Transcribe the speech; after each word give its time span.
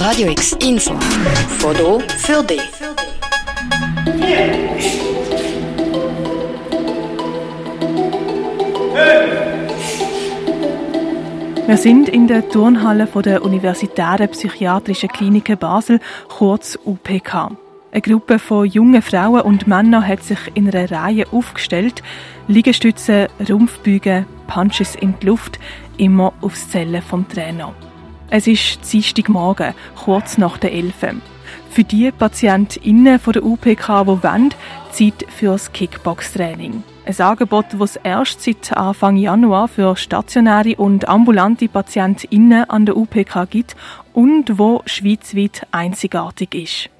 Radio 0.00 0.30
X 0.30 0.56
Info. 0.66 0.94
Foto 1.58 2.00
für 2.16 2.42
dich. 2.42 2.62
Wir 11.66 11.76
sind 11.76 12.08
in 12.08 12.28
der 12.28 12.48
Turnhalle 12.48 13.06
der 13.22 13.44
Universitären 13.44 14.30
Psychiatrischen 14.30 15.10
Kliniken 15.10 15.58
Basel, 15.58 16.00
kurz 16.30 16.78
UPK. 16.82 17.50
Eine 17.92 18.00
Gruppe 18.00 18.38
von 18.38 18.64
jungen 18.64 19.02
Frauen 19.02 19.42
und 19.42 19.66
Männern 19.66 20.08
hat 20.08 20.22
sich 20.22 20.38
in 20.54 20.74
einer 20.74 20.90
Reihe 20.90 21.26
aufgestellt. 21.30 22.02
Liegestütze, 22.48 23.28
Rumpfbügen, 23.46 24.24
Punches 24.46 24.94
in 24.94 25.14
die 25.20 25.26
Luft, 25.26 25.60
immer 25.98 26.32
aufs 26.40 26.70
Zellen 26.70 27.02
vom 27.02 27.28
Trainer. 27.28 27.74
Es 28.32 28.46
ist 28.46 28.92
Dienstagmorgen, 28.92 29.74
kurz 30.04 30.38
nach 30.38 30.56
der 30.56 30.72
11. 30.72 31.16
Für 31.68 31.82
die 31.82 32.12
PatientInnen 32.12 33.18
von 33.18 33.32
der 33.32 33.44
UPK, 33.44 34.04
die 34.04 34.22
wollen, 34.22 34.54
Zeit 34.92 35.26
fürs 35.28 35.72
Kickbox-Training. 35.72 36.84
Ein 37.06 37.20
Angebot, 37.20 37.66
das 37.76 37.96
erst 37.96 38.42
seit 38.42 38.76
Anfang 38.76 39.16
Januar 39.16 39.66
für 39.66 39.96
stationäre 39.96 40.76
und 40.76 41.08
ambulante 41.08 41.66
PatientInnen 41.66 42.70
an 42.70 42.86
der 42.86 42.96
UPK 42.96 43.46
gibt 43.50 43.74
und 44.12 44.60
wo 44.60 44.82
schweizweit 44.86 45.66
einzigartig 45.72 46.54
ist. 46.54 46.99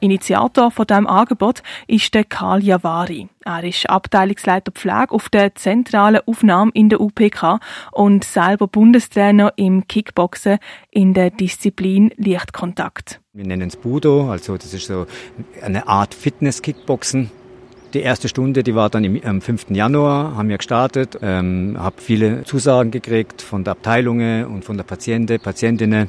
Initiator 0.00 0.70
von 0.70 0.86
diesem 0.86 1.06
Angebot 1.06 1.62
ist 1.86 2.14
der 2.14 2.24
Karl 2.24 2.62
Javari. 2.62 3.28
Er 3.44 3.64
ist 3.64 3.88
Abteilungsleiter 3.88 4.72
Pflege 4.72 5.12
auf 5.12 5.28
der 5.28 5.54
zentralen 5.54 6.20
Aufnahme 6.26 6.70
in 6.74 6.88
der 6.88 7.00
UPK 7.00 7.60
und 7.92 8.24
selber 8.24 8.66
Bundestrainer 8.66 9.52
im 9.56 9.86
Kickboxen 9.86 10.58
in 10.90 11.14
der 11.14 11.30
Disziplin 11.30 12.12
Lichtkontakt. 12.16 13.20
Wir 13.32 13.46
nennen 13.46 13.68
es 13.68 13.76
Budo, 13.76 14.30
also 14.30 14.56
das 14.56 14.74
ist 14.74 14.86
so 14.86 15.06
eine 15.62 15.86
Art 15.86 16.14
Fitness-Kickboxen 16.14 17.30
die 17.94 18.00
erste 18.00 18.28
Stunde, 18.28 18.62
die 18.62 18.74
war 18.74 18.90
dann 18.90 19.04
im, 19.04 19.20
am 19.24 19.40
5. 19.40 19.66
Januar, 19.70 20.36
haben 20.36 20.48
wir 20.48 20.58
gestartet, 20.58 21.18
ähm, 21.22 21.76
habe 21.78 22.00
viele 22.00 22.44
Zusagen 22.44 22.90
gekriegt 22.90 23.42
von 23.42 23.64
der 23.64 23.72
Abteilung 23.72 24.20
und 24.44 24.64
von 24.64 24.76
der 24.76 24.84
Patienten, 24.84 25.40
Patientinnen. 25.40 26.08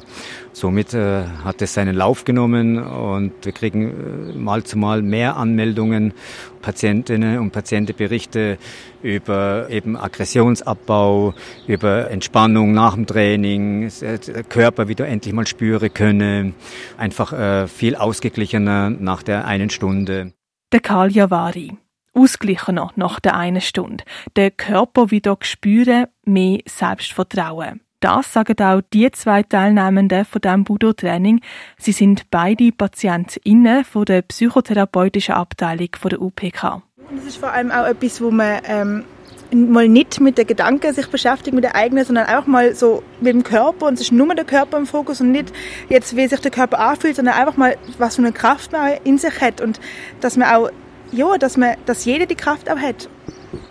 Somit 0.52 0.94
äh, 0.94 1.24
hat 1.44 1.62
es 1.62 1.74
seinen 1.74 1.96
Lauf 1.96 2.24
genommen 2.24 2.78
und 2.78 3.32
wir 3.42 3.52
kriegen 3.52 4.32
äh, 4.34 4.38
mal 4.38 4.62
zu 4.64 4.78
mal 4.78 5.02
mehr 5.02 5.36
Anmeldungen, 5.36 6.14
Patientinnen 6.60 7.38
und 7.38 7.50
Patientenberichte 7.50 8.58
über 9.02 9.66
eben 9.70 9.96
Aggressionsabbau, 9.96 11.34
über 11.66 12.10
Entspannung 12.10 12.72
nach 12.72 12.94
dem 12.94 13.06
Training, 13.06 13.90
äh, 14.02 14.18
Körper 14.48 14.88
wieder 14.88 15.08
endlich 15.08 15.34
mal 15.34 15.46
spüren 15.46 15.92
können, 15.92 16.54
einfach 16.96 17.32
äh, 17.32 17.66
viel 17.66 17.96
ausgeglichener 17.96 18.90
nach 18.90 19.22
der 19.22 19.46
einen 19.46 19.70
Stunde 19.70 20.32
der 20.72 20.80
Karl 20.80 21.12
Javari. 21.12 21.76
Ausgeglichener 22.14 22.90
nach 22.96 23.20
der 23.20 23.36
einen 23.36 23.60
Stunde. 23.60 24.04
Der 24.36 24.50
Körper 24.50 25.10
wieder 25.10 25.38
spüren, 25.40 26.06
mehr 26.24 26.60
Selbstvertrauen. 26.66 27.80
Das 28.00 28.32
sagen 28.32 28.60
auch 28.60 28.82
die 28.92 29.10
zwei 29.12 29.44
Teilnehmenden 29.44 30.24
von 30.24 30.40
dem 30.40 30.64
Budo-Training. 30.64 31.40
Sie 31.78 31.92
sind 31.92 32.30
beide 32.30 32.72
PatientInnen 32.72 33.84
von 33.84 34.04
der 34.04 34.22
psychotherapeutischen 34.22 35.36
Abteilung 35.36 35.88
von 35.96 36.08
der 36.10 36.20
UPK. 36.20 36.82
Das 37.14 37.24
ist 37.26 37.36
vor 37.36 37.52
allem 37.52 37.70
auch 37.70 37.86
etwas, 37.86 38.20
wo 38.20 38.30
man 38.30 38.60
ähm, 38.64 39.04
mal 39.52 39.88
nicht 39.88 40.20
mit 40.20 40.38
den 40.38 40.46
Gedanken 40.46 40.92
sich 40.92 41.08
beschäftigt, 41.08 41.54
mit 41.54 41.64
der 41.64 41.74
eigenen, 41.74 42.04
sondern 42.04 42.26
einfach 42.26 42.46
mal 42.46 42.74
so 42.74 43.02
mit 43.20 43.34
dem 43.34 43.42
Körper 43.42 43.86
und 43.86 43.94
es 43.94 44.02
ist 44.02 44.12
nur 44.12 44.34
der 44.34 44.44
Körper 44.44 44.78
im 44.78 44.86
Fokus 44.86 45.20
und 45.20 45.32
nicht 45.32 45.52
jetzt, 45.88 46.16
wie 46.16 46.26
sich 46.26 46.40
der 46.40 46.50
Körper 46.50 46.78
anfühlt, 46.78 47.16
sondern 47.16 47.34
einfach 47.34 47.56
mal, 47.56 47.76
was 47.98 48.16
für 48.16 48.22
eine 48.22 48.32
Kraft 48.32 48.72
man 48.72 48.92
in 49.04 49.18
sich 49.18 49.40
hat 49.40 49.60
und 49.60 49.80
dass 50.20 50.36
man 50.36 50.54
auch, 50.54 50.70
ja, 51.12 51.36
dass 51.38 51.56
man, 51.56 51.76
dass 51.86 52.04
jeder 52.04 52.26
die 52.26 52.34
Kraft 52.34 52.70
auch 52.70 52.78
hat. 52.78 53.08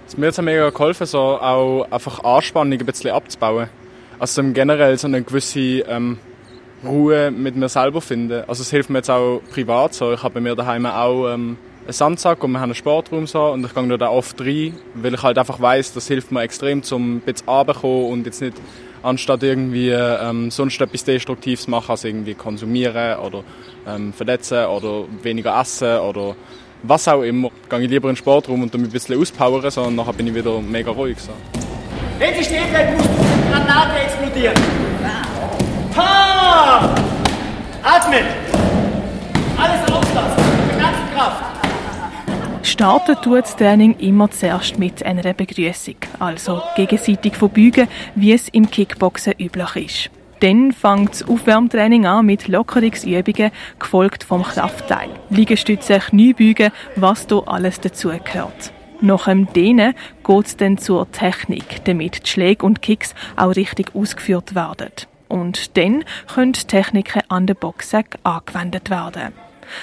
Es 0.08 0.18
mir 0.18 0.28
hat 0.28 0.42
mega 0.42 0.70
geholfen, 0.70 1.06
so 1.08 1.20
auch 1.20 1.88
einfach 1.90 2.24
Anspannung 2.24 2.80
ein 2.80 2.86
bisschen 2.86 3.12
abzubauen. 3.12 3.70
Also 4.20 4.44
generell 4.44 4.98
so 4.98 5.08
eine 5.08 5.24
gewisse 5.24 5.60
ähm, 5.60 6.20
Ruhe 6.84 7.32
mit 7.32 7.56
mir 7.56 7.70
selber 7.70 8.02
finden. 8.02 8.44
Also 8.48 8.62
es 8.62 8.70
hilft 8.70 8.90
mir 8.90 9.00
jetzt 9.00 9.10
auch 9.10 9.42
privat 9.52 9.94
so. 9.94 10.14
Ich 10.14 10.22
habe 10.22 10.36
bei 10.36 10.42
mir 10.42 10.56
daheim 10.56 10.86
auch 10.86 11.34
ähm, 11.34 11.58
einen 11.92 11.98
Sandsack 11.98 12.44
und 12.44 12.52
wir 12.52 12.60
haben 12.60 12.70
einen 12.70 12.76
Sportraum 12.76 13.28
so 13.28 13.48
und 13.48 13.66
ich 13.66 13.74
gehe 13.74 13.98
da 13.98 14.10
oft 14.10 14.40
rein, 14.40 14.78
weil 14.96 15.14
ich 15.14 15.24
halt 15.24 15.38
einfach 15.38 15.60
weiß, 15.60 15.94
das 15.94 16.08
hilft 16.08 16.32
mir 16.32 16.42
extrem, 16.42 16.82
um 16.92 17.18
ein 17.18 17.20
bisschen 17.20 17.50
runterzukommen 17.50 18.06
und 18.12 18.26
jetzt 18.26 18.42
nicht 18.42 18.56
anstatt 19.04 19.44
irgendwie 19.44 19.90
ähm, 19.90 20.52
sonst 20.52 20.80
etwas 20.80 21.04
Destruktives 21.04 21.68
machen, 21.68 21.92
als 21.92 22.04
irgendwie 22.06 22.34
konsumieren 22.34 23.20
oder 23.20 23.44
ähm, 23.88 24.14
verletzen 24.14 24.66
oder 24.66 25.06
weniger 25.22 25.60
essen 25.60 25.98
oder 26.00 26.36
was 26.84 27.08
auch 27.08 27.24
immer, 27.24 27.50
gehe 27.70 27.82
ich 27.82 27.90
lieber 27.90 28.10
in 28.10 28.16
den 28.16 28.18
Sportraum 28.18 28.64
und 28.64 28.74
mich 28.74 28.84
ein 28.84 28.92
bisschen 28.92 29.20
auspowern 29.20 29.70
so, 29.70 29.90
nachher 29.90 30.14
bin 30.14 30.28
ich 30.28 30.36
wieder 30.36 30.62
mega 30.62 30.92
ruhig. 30.92 31.18
So. 31.20 31.32
Sie 32.20 32.44
steht, 32.44 32.70
bleibt, 32.70 32.98
muss 32.98 33.08
die 33.08 33.52
Granate 33.52 34.00
explodieren. 34.00 34.56
Ha! 35.98 36.96
Atmen! 37.84 38.26
Alles 39.58 39.82
auslassen, 39.92 40.44
mit 40.68 40.80
ganzer 40.80 41.16
Kraft. 41.16 41.51
Starten 42.64 43.16
tut 43.22 43.44
das 43.44 43.56
Training 43.56 43.96
immer 44.00 44.30
zuerst 44.30 44.78
mit 44.78 45.04
einer 45.04 45.34
Begrüßung, 45.34 45.96
also 46.20 46.62
gegenseitig 46.76 47.36
verbeugen, 47.36 47.88
wie 48.16 48.34
es 48.34 48.50
im 48.50 48.70
Kickboxen 48.70 49.34
üblich 49.40 49.76
ist. 49.76 50.10
Dann 50.42 50.72
fängt 50.72 51.12
das 51.12 51.28
Aufwärmtraining 51.28 52.06
an 52.06 52.26
mit 52.26 52.48
Lockerungsübungen, 52.48 53.52
gefolgt 53.80 54.24
vom 54.24 54.44
Kraftteil. 54.44 55.10
Liegestütze, 55.30 56.00
Kniebeugen, 56.00 56.72
was 56.96 57.28
da 57.28 57.40
alles 57.40 57.80
dazugehört. 57.80 58.74
Nach 59.02 59.26
dem 59.26 59.52
Dehnen 59.54 59.94
geht 60.24 60.46
es 60.46 60.58
dann 60.58 60.78
zur 60.78 61.12
Technik, 61.12 61.84
damit 61.86 62.24
die 62.26 62.30
Schläge 62.30 62.66
und 62.66 62.82
Kicks 62.82 63.16
auch 63.36 63.56
richtig 63.56 63.96
ausgeführt 63.96 64.56
werden. 64.56 64.92
Und 65.28 65.78
dann 65.78 66.04
können 66.34 66.54
Techniken 66.54 67.22
an 67.30 67.48
den 67.48 67.56
Boxsack 67.56 68.18
angewendet 68.24 68.90
werden. 68.90 69.34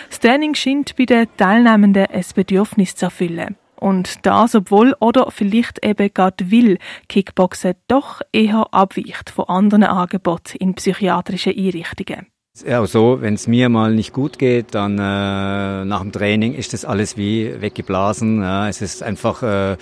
Das 0.09 0.21
Training 0.21 0.55
scheint 0.55 0.97
bei 0.97 1.05
den 1.05 1.27
Teilnehmenden 1.37 2.07
ein 2.07 2.25
Bedürfnis 2.35 2.95
zu 2.95 3.07
erfüllen. 3.07 3.57
Und 3.77 4.27
das, 4.27 4.55
obwohl 4.55 4.95
oder 4.99 5.31
vielleicht 5.31 5.85
eben 5.85 6.11
gerade 6.13 6.51
will 6.51 6.79
Kickboxen 7.09 7.75
doch 7.87 8.21
eher 8.33 8.67
abweicht 8.73 9.31
von 9.31 9.47
anderen 9.47 9.85
Angeboten 9.85 10.57
in 10.59 10.75
psychiatrischen 10.75 11.57
Einrichtungen. 11.57 12.27
Ja, 12.67 12.85
so, 12.87 13.19
wenn 13.21 13.35
es 13.35 13.47
mir 13.47 13.69
mal 13.69 13.95
nicht 13.95 14.13
gut 14.13 14.39
geht, 14.39 14.75
dann 14.75 14.99
äh, 14.99 15.85
nach 15.85 16.01
dem 16.01 16.11
Training 16.11 16.55
ist 16.55 16.73
das 16.73 16.85
alles 16.85 17.17
wie 17.17 17.61
weggeblasen. 17.61 18.43
Ja. 18.43 18.69
Es 18.69 18.83
ist 18.83 19.03
einfach 19.03 19.45
äh, 19.45 19.77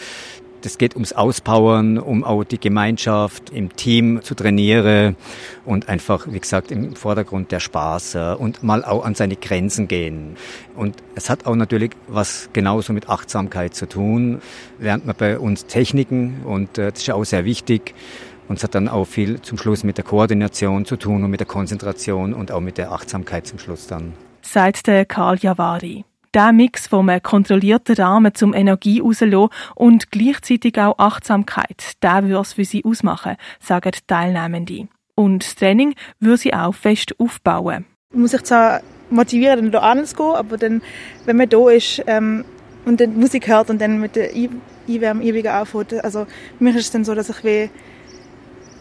es 0.66 0.78
geht 0.78 0.94
ums 0.94 1.12
Auspowern, 1.12 1.98
um 1.98 2.24
auch 2.24 2.44
die 2.44 2.58
Gemeinschaft 2.58 3.50
im 3.50 3.74
Team 3.74 4.20
zu 4.22 4.34
trainieren 4.34 5.16
und 5.64 5.88
einfach, 5.88 6.26
wie 6.30 6.40
gesagt, 6.40 6.70
im 6.70 6.94
Vordergrund 6.94 7.52
der 7.52 7.60
Spaß 7.60 8.16
und 8.38 8.62
mal 8.62 8.84
auch 8.84 9.04
an 9.04 9.14
seine 9.14 9.36
Grenzen 9.36 9.88
gehen. 9.88 10.36
Und 10.74 10.96
es 11.14 11.30
hat 11.30 11.46
auch 11.46 11.56
natürlich 11.56 11.92
was 12.08 12.50
genauso 12.52 12.92
mit 12.92 13.08
Achtsamkeit 13.08 13.74
zu 13.74 13.88
tun. 13.88 14.42
Lernt 14.78 15.06
man 15.06 15.16
bei 15.16 15.38
uns 15.38 15.66
Techniken 15.66 16.42
und 16.44 16.76
äh, 16.78 16.90
das 16.90 17.00
ist 17.00 17.06
ja 17.06 17.14
auch 17.14 17.24
sehr 17.24 17.44
wichtig. 17.44 17.94
Und 18.48 18.58
es 18.58 18.64
hat 18.64 18.74
dann 18.74 18.88
auch 18.88 19.06
viel 19.06 19.40
zum 19.40 19.58
Schluss 19.58 19.82
mit 19.82 19.96
der 19.96 20.04
Koordination 20.04 20.84
zu 20.84 20.96
tun 20.96 21.24
und 21.24 21.30
mit 21.30 21.40
der 21.40 21.46
Konzentration 21.46 22.32
und 22.32 22.52
auch 22.52 22.60
mit 22.60 22.78
der 22.78 22.92
Achtsamkeit 22.92 23.46
zum 23.46 23.58
Schluss 23.58 23.86
dann. 23.86 24.12
Sagt 24.42 24.86
der 24.86 25.04
Karl 25.04 25.38
Javari. 25.38 26.04
Der 26.34 26.52
Mix 26.52 26.86
vom 26.86 27.10
kontrollierten 27.22 27.96
Rahmen 27.96 28.34
zum 28.34 28.54
Energie 28.54 29.00
rauslassen 29.00 29.48
und 29.74 30.10
gleichzeitig 30.10 30.78
auch 30.78 30.98
Achtsamkeit, 30.98 32.02
der 32.02 32.24
würde 32.24 32.40
es 32.40 32.52
für 32.52 32.64
sie 32.64 32.84
ausmachen, 32.84 33.36
sagen 33.60 33.90
die 33.92 34.06
Teilnehmenden. 34.06 34.88
Und 35.14 35.44
das 35.44 35.54
Training 35.54 35.94
würde 36.20 36.36
sie 36.36 36.54
auch 36.54 36.74
fest 36.74 37.14
aufbauen. 37.18 37.86
Man 38.12 38.22
muss 38.22 38.32
sich 38.32 38.42
zwar 38.42 38.80
motivieren, 39.10 39.70
dann 39.70 39.96
da 39.96 40.04
zu 40.04 40.16
gehen, 40.16 40.34
aber 40.34 40.56
dann, 40.56 40.82
wenn 41.24 41.36
man 41.36 41.48
da 41.48 41.70
ist 41.70 42.02
ähm, 42.06 42.44
und 42.84 43.00
dann 43.00 43.18
Musik 43.18 43.48
hört 43.48 43.70
und 43.70 43.80
dann 43.80 44.00
mit 44.00 44.16
der 44.16 44.30
Einwärmübungen 44.88 45.48
aufhört, 45.48 46.04
also 46.04 46.26
für 46.58 46.64
mich 46.64 46.76
ist 46.76 46.86
es 46.86 46.90
dann 46.92 47.04
so, 47.04 47.14
dass 47.14 47.30
ich 47.30 47.44
wie 47.44 47.70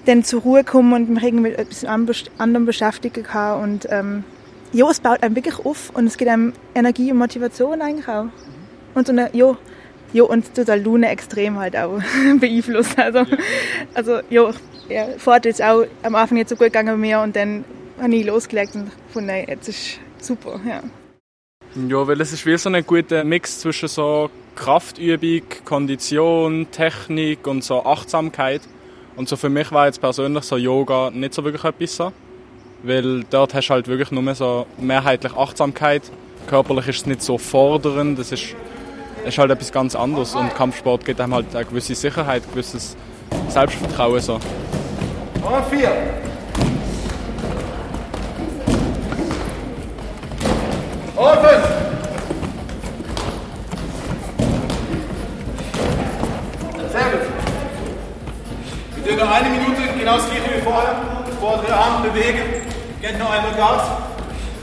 dann 0.06 0.24
zur 0.24 0.41
Ruhe 0.41 0.63
komme 0.63 0.95
und 0.95 1.09
mich 1.09 1.24
irgendwie 1.24 1.50
mit 1.50 1.57
etwas 1.57 1.83
anderem 1.86 2.65
beschäftigen 2.65 3.24
kann 3.24 3.62
und 3.62 3.88
ähm, 3.89 4.24
ja, 4.71 4.89
es 4.89 5.00
baut 5.00 5.23
einem 5.23 5.35
wirklich 5.35 5.57
auf 5.59 5.91
und 5.94 6.07
es 6.07 6.17
gibt 6.17 6.29
einem 6.29 6.53
Energie 6.73 7.12
und 7.12 7.17
Motivation 7.17 7.81
eigentlich 7.81 8.07
auch. 8.07 8.27
Und 8.94 9.07
so 9.07 9.13
eine, 9.13 9.29
ja, 9.33 9.57
ja, 10.13 10.23
und 10.23 10.53
total 10.56 10.81
Lune 10.81 11.09
extrem 11.09 11.57
halt 11.57 11.75
auch 11.75 12.00
beeinflusst. 12.39 12.97
Also, 12.97 13.25
also 13.94 14.19
ja, 14.29 14.51
ja, 14.89 15.07
vorher 15.17 15.45
ist 15.45 15.62
auch 15.62 15.85
am 16.03 16.15
Anfang 16.15 16.38
nicht 16.38 16.50
so 16.50 16.56
gut 16.56 16.67
gegangen 16.67 16.94
bei 16.94 16.97
mir 16.97 17.19
und 17.19 17.35
dann 17.35 17.65
habe 18.00 18.15
ich 18.15 18.25
losgelegt 18.25 18.75
und 18.75 18.91
gefunden, 19.07 19.35
jetzt 19.47 19.67
ist 19.67 20.00
super, 20.19 20.59
ja. 20.67 20.81
Ja, 21.89 22.07
weil 22.07 22.21
es 22.21 22.31
ist 22.31 22.45
wie 22.45 22.57
so 22.57 22.69
ein 22.69 22.85
guter 22.85 23.25
Mix 23.25 23.59
zwischen 23.59 23.89
so 23.89 24.29
Kraftübung, 24.56 25.41
Kondition, 25.65 26.67
Technik 26.71 27.45
und 27.47 27.65
so 27.65 27.83
Achtsamkeit. 27.83 28.62
Und 29.17 29.27
so 29.27 29.35
für 29.35 29.50
mich 29.50 29.71
war 29.73 29.88
jetzt 29.88 30.00
persönlich 30.00 30.45
so 30.45 30.56
Yoga 30.56 31.12
nicht 31.12 31.33
so 31.33 31.44
wirklich 31.44 31.63
etwas 31.63 31.95
so. 31.95 32.13
Weil 32.83 33.24
dort 33.30 33.54
hast 33.54 33.68
du 33.68 33.74
halt 33.74 33.88
wirklich 33.88 34.12
nur 34.12 34.36
so 34.36 34.68
mehrheitlich 34.77 35.36
Achtsamkeit. 35.36 36.04
Körperlich 36.48 36.88
ist 36.88 36.98
es 36.98 37.06
nicht 37.07 37.22
so 37.24 37.38
fordernd, 37.38 38.19
das 38.19 38.31
ist, 38.31 38.56
ist 39.25 39.38
halt 39.38 39.50
etwas 39.50 39.72
ganz 39.72 39.95
anderes. 39.95 40.36
Und 40.36 40.54
Kampfsport 40.56 41.04
gibt 41.04 41.19
einem 41.19 41.33
halt 41.33 41.56
eine 41.56 41.66
gewisse 41.66 41.95
Sicherheit, 41.95 42.44
ein 42.44 42.50
gewisses 42.51 42.95
Selbstvertrauen. 43.50 44.19
So. 44.19 44.39
Vier. 45.69 45.92
Und 51.16 51.39
fünf. 51.39 51.66
Sehr 56.92 57.04
gut. 57.04 57.22
Wir 58.95 59.07
tun 59.07 59.18
noch 59.18 59.31
eine 59.31 59.50
Minute, 59.50 59.81
genau 59.98 60.18
das 60.18 60.25
gleiche 60.30 60.57
wie 60.57 60.62
vorher. 60.62 61.25
Vordere 61.40 61.76
Arm 61.76 62.04
bewegen. 62.04 62.42
Noch 63.20 63.32
einmal 63.32 63.54
Gas. 63.56 63.88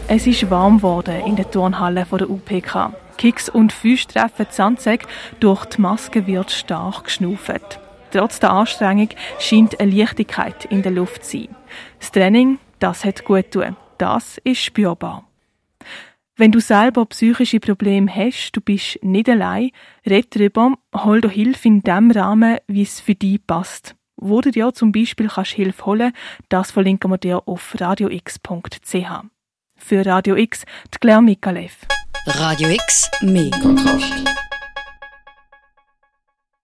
Es 0.08 0.26
ist 0.26 0.50
warm 0.50 0.78
geworden 0.78 1.24
in 1.26 1.36
der 1.36 1.50
Turnhalle 1.50 2.06
der 2.10 2.28
UPK. 2.28 2.92
Kicks 3.16 3.48
und 3.48 3.72
Füße 3.72 4.08
treffen 4.08 4.46
die 4.50 4.54
Sandsäcke, 4.54 5.06
durch 5.38 5.64
die 5.66 5.80
Maske 5.80 6.26
wird 6.26 6.50
stark 6.50 7.04
geschnuffert. 7.04 7.78
Trotz 8.10 8.40
der 8.40 8.50
Anstrengung 8.50 9.08
scheint 9.38 9.80
eine 9.80 9.92
Leichtigkeit 9.92 10.64
in 10.66 10.82
der 10.82 10.92
Luft 10.92 11.24
zu 11.24 11.38
sein. 11.38 11.56
Das 12.00 12.10
Training, 12.10 12.58
das 12.78 13.04
hat 13.04 13.24
gut 13.24 13.52
tun. 13.52 13.76
Das 13.96 14.38
ist 14.44 14.62
spürbar. 14.62 15.24
Wenn 16.36 16.50
du 16.50 16.60
selber 16.60 17.06
psychische 17.06 17.60
Probleme 17.60 18.12
hast, 18.12 18.52
du 18.52 18.60
bist 18.60 18.98
nicht 19.02 19.28
allein, 19.28 19.70
red 20.04 20.34
darüber, 20.34 20.72
hol 20.94 21.20
dir 21.20 21.28
Hilfe 21.28 21.68
in 21.68 21.82
dem 21.82 22.10
Rahmen, 22.10 22.58
wie 22.66 22.82
es 22.82 23.00
für 23.00 23.14
dich 23.14 23.46
passt. 23.46 23.94
Wo 24.24 24.40
du 24.40 24.52
dir 24.52 24.72
zum 24.72 24.92
Beispiel 24.92 25.26
kannst 25.26 25.50
Hilfe 25.50 25.84
holen, 25.84 26.12
das 26.48 26.70
verlinken 26.70 27.10
wir 27.10 27.18
dir 27.18 27.42
auf 27.44 27.74
radiox.ch. 27.76 28.94
Für 29.76 30.06
Radio 30.06 30.36
X, 30.36 30.64
die 30.94 30.98
Claire 31.00 31.20
Mikalev. 31.20 31.76
Radio 32.26 32.68
X, 32.68 33.10
mehr 33.20 33.50
Kontrast. 33.50 34.22